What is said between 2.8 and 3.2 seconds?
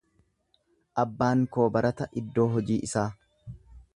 isaa.